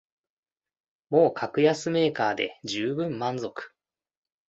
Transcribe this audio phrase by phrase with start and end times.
[1.11, 3.71] もう格安メーカーでじゅうぶん満足